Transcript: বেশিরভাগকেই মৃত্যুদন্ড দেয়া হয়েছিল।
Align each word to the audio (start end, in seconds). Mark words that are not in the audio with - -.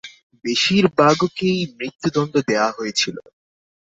বেশিরভাগকেই 0.45 1.59
মৃত্যুদন্ড 1.77 2.33
দেয়া 2.47 2.67
হয়েছিল। 2.77 3.15